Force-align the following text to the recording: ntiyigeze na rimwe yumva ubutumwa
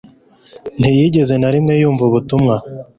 ntiyigeze 0.79 1.33
na 1.37 1.49
rimwe 1.53 1.73
yumva 1.81 2.03
ubutumwa 2.09 2.55